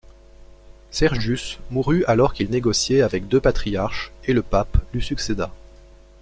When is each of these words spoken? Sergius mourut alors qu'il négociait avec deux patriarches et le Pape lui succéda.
Sergius 0.89 1.59
mourut 1.69 2.03
alors 2.05 2.33
qu'il 2.33 2.49
négociait 2.49 3.03
avec 3.03 3.27
deux 3.27 3.39
patriarches 3.39 4.11
et 4.23 4.33
le 4.33 4.41
Pape 4.41 4.77
lui 4.95 5.03
succéda. 5.03 5.51